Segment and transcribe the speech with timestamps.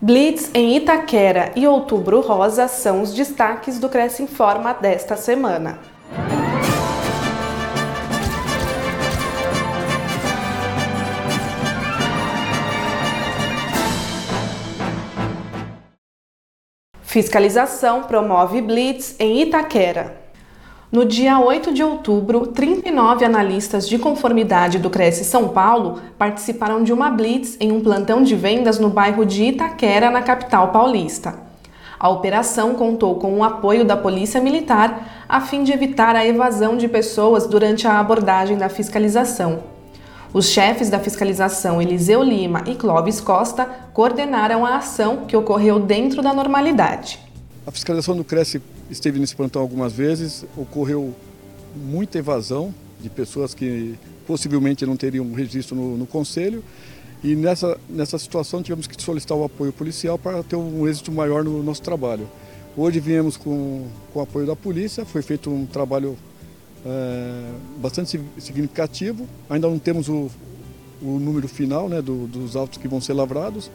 [0.00, 5.80] Blitz em Itaquera e Outubro Rosa são os destaques do Cresce Informa desta semana.
[17.02, 20.27] Fiscalização promove Blitz em Itaquera.
[20.90, 26.94] No dia 8 de outubro, 39 analistas de conformidade do Cresce São Paulo participaram de
[26.94, 31.34] uma blitz em um plantão de vendas no bairro de Itaquera, na capital paulista.
[32.00, 36.74] A operação contou com o apoio da Polícia Militar a fim de evitar a evasão
[36.78, 39.58] de pessoas durante a abordagem da fiscalização.
[40.32, 46.22] Os chefes da fiscalização Eliseu Lima e Clóvis Costa coordenaram a ação que ocorreu dentro
[46.22, 47.27] da normalidade.
[47.68, 51.14] A fiscalização do Cresce esteve nesse plantão algumas vezes, ocorreu
[51.76, 53.94] muita evasão de pessoas que
[54.26, 56.64] possivelmente não teriam registro no, no conselho
[57.22, 61.44] e nessa, nessa situação tivemos que solicitar o apoio policial para ter um êxito maior
[61.44, 62.26] no nosso trabalho.
[62.74, 66.16] Hoje viemos com, com o apoio da polícia, foi feito um trabalho
[66.86, 70.30] é, bastante significativo, ainda não temos o,
[71.02, 73.70] o número final né, do, dos autos que vão ser lavrados,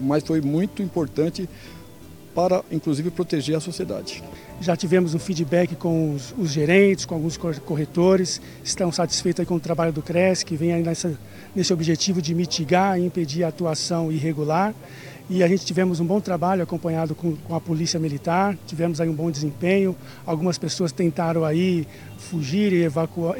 [0.00, 1.48] mas foi muito importante
[2.36, 4.22] para, inclusive, proteger a sociedade.
[4.60, 9.60] Já tivemos um feedback com os, os gerentes, com alguns corretores, estão satisfeitos com o
[9.60, 11.18] trabalho do CRES, que vem nessa,
[11.54, 14.74] nesse objetivo de mitigar e impedir a atuação irregular.
[15.28, 19.08] E a gente tivemos um bom trabalho acompanhado com, com a polícia militar, tivemos aí
[19.08, 19.96] um bom desempenho.
[20.24, 21.84] Algumas pessoas tentaram aí
[22.16, 22.84] fugir e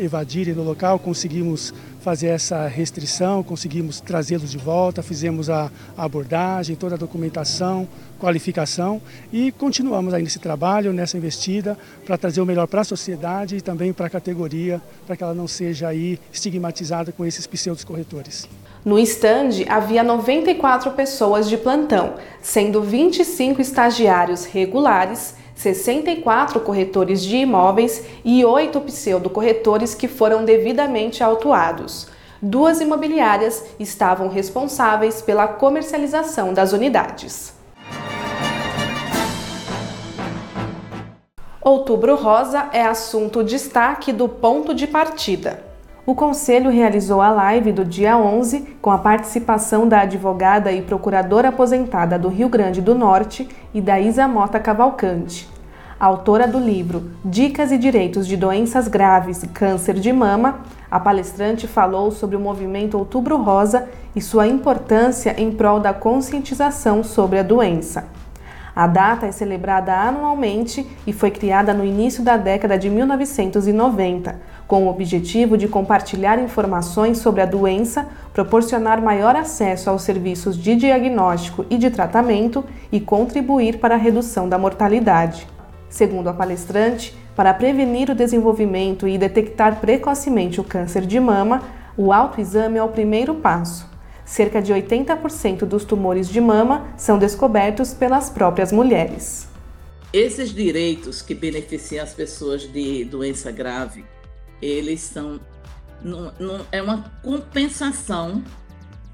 [0.03, 6.75] evadirem do local, conseguimos fazer essa restrição, conseguimos trazê-los de volta, fizemos a, a abordagem,
[6.75, 7.87] toda a documentação,
[8.19, 9.01] qualificação
[9.33, 13.61] e continuamos aí nesse trabalho, nessa investida, para trazer o melhor para a sociedade e
[13.61, 18.49] também para a categoria, para que ela não seja aí estigmatizada com esses pseudos corretores.
[18.87, 28.05] No estande havia 94 pessoas de plantão, sendo 25 estagiários regulares 64 corretores de imóveis
[28.25, 32.07] e 8 pseudo-corretores que foram devidamente autuados.
[32.41, 37.55] Duas imobiliárias estavam responsáveis pela comercialização das unidades.
[41.61, 45.66] Outubro Rosa é assunto destaque do ponto de partida.
[46.07, 51.49] O Conselho realizou a live do dia 11 com a participação da advogada e procuradora
[51.49, 55.49] aposentada do Rio Grande do Norte e da Isa Mota Cavalcante.
[55.99, 61.67] Autora do livro Dicas e Direitos de Doenças Graves e Câncer de Mama, a palestrante
[61.67, 67.43] falou sobre o movimento Outubro Rosa e sua importância em prol da conscientização sobre a
[67.43, 68.07] doença.
[68.77, 74.85] A data é celebrada anualmente e foi criada no início da década de 1990, com
[74.85, 81.65] o objetivo de compartilhar informações sobre a doença, proporcionar maior acesso aos serviços de diagnóstico
[81.71, 85.47] e de tratamento e contribuir para a redução da mortalidade.
[85.89, 91.63] Segundo a palestrante, para prevenir o desenvolvimento e detectar precocemente o câncer de mama,
[91.97, 97.95] o autoexame é o primeiro passo cerca de 80% dos tumores de mama são descobertos
[97.95, 99.49] pelas próprias mulheres.
[100.13, 104.05] Esses direitos que beneficiam as pessoas de doença grave,
[104.61, 105.41] eles são
[106.03, 108.43] não, não, é uma compensação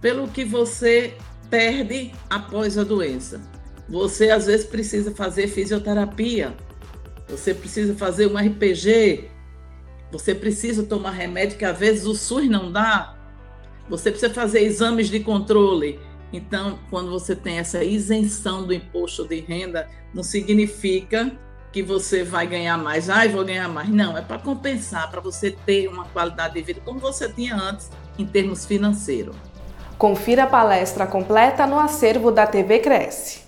[0.01, 1.15] pelo que você
[1.49, 3.41] perde após a doença.
[3.89, 6.55] Você às vezes precisa fazer fisioterapia,
[7.29, 9.29] você precisa fazer um RPG,
[10.11, 13.17] você precisa tomar remédio que às vezes o SUS não dá,
[13.89, 15.99] você precisa fazer exames de controle.
[16.33, 21.31] Então, quando você tem essa isenção do imposto de renda, não significa
[21.72, 23.09] que você vai ganhar mais.
[23.09, 23.88] Ah, vou ganhar mais.
[23.88, 27.91] Não, é para compensar, para você ter uma qualidade de vida como você tinha antes,
[28.19, 29.34] em termos financeiros.
[29.97, 33.41] Confira a palestra completa no acervo da TV Cresce.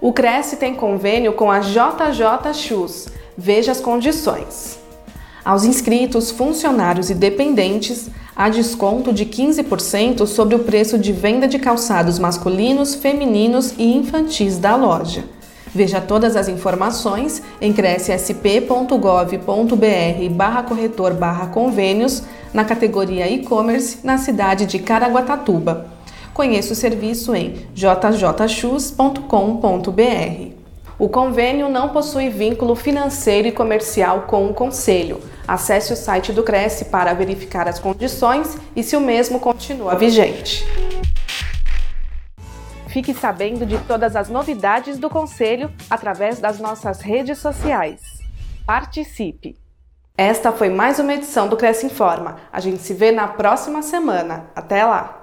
[0.00, 3.08] O Cresce tem convênio com a JJ Shoes.
[3.36, 4.78] Veja as condições.
[5.44, 11.58] Aos inscritos, funcionários e dependentes, há desconto de 15% sobre o preço de venda de
[11.58, 15.24] calçados masculinos, femininos e infantis da loja.
[15.74, 22.22] Veja todas as informações em crescsp.gov.br barra corretor barra convênios
[22.54, 25.88] na categoria e-commerce na cidade de Caraguatatuba.
[26.32, 29.18] Conheça o serviço em jjchus.com.br.
[30.96, 35.20] O convênio não possui vínculo financeiro e comercial com o Conselho.
[35.48, 40.66] Acesse o site do Cresce para verificar as condições e se o mesmo continua vigente.
[42.88, 48.02] Fique sabendo de todas as novidades do Conselho através das nossas redes sociais.
[48.66, 49.56] Participe!
[50.14, 52.36] Esta foi mais uma edição do Cresce Informa.
[52.52, 54.50] A gente se vê na próxima semana.
[54.54, 55.17] Até lá!